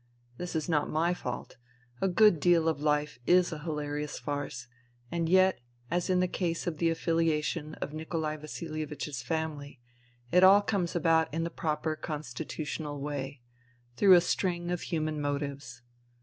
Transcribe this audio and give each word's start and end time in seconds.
This 0.37 0.55
is 0.55 0.67
not 0.67 0.89
my 0.89 1.13
fault. 1.13 1.57
A 2.01 2.07
good 2.07 2.39
deal 2.39 2.67
of 2.67 2.81
life 2.81 3.19
is 3.27 3.51
a 3.51 3.59
hilarious 3.59 4.17
farce, 4.17 4.65
and 5.11 5.29
yet, 5.29 5.59
as 5.91 6.09
in 6.09 6.21
the 6.21 6.27
case 6.27 6.65
of 6.65 6.79
the 6.79 6.89
affiliation 6.89 7.75
of 7.75 7.93
Nikolai 7.93 8.37
Vasihevich's 8.37 9.21
family, 9.21 9.79
it 10.31 10.43
all 10.43 10.63
comes 10.63 10.95
about 10.95 11.31
in 11.31 11.43
the 11.43 11.51
proper 11.51 11.95
constitutional 11.95 12.99
way, 12.99 13.41
through 13.95 14.13
a 14.15 14.21
string 14.21 14.71
of 14.71 14.81
human 14.81 15.21
motives. 15.21 15.83